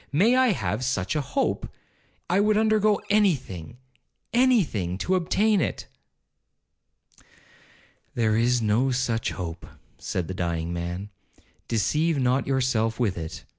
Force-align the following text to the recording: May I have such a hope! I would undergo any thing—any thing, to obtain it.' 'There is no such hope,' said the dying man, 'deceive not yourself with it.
May 0.11 0.35
I 0.35 0.47
have 0.47 0.83
such 0.83 1.15
a 1.15 1.21
hope! 1.21 1.69
I 2.27 2.39
would 2.39 2.57
undergo 2.57 2.99
any 3.11 3.35
thing—any 3.35 4.63
thing, 4.63 4.97
to 4.97 5.13
obtain 5.13 5.61
it.' 5.61 5.85
'There 8.15 8.35
is 8.35 8.63
no 8.63 8.89
such 8.89 9.29
hope,' 9.29 9.67
said 9.99 10.27
the 10.27 10.33
dying 10.33 10.73
man, 10.73 11.09
'deceive 11.67 12.17
not 12.17 12.47
yourself 12.47 12.99
with 12.99 13.15
it. 13.15 13.43